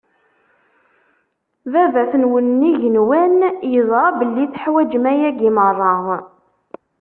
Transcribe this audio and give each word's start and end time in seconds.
Baba-twen 1.73 2.45
n 2.59 2.61
igenwan 2.69 3.33
yeẓra 3.73 4.03
belli 4.19 4.45
teḥwaǧem 4.51 5.05
ayagi 5.11 5.49
meṛṛa. 5.57 5.95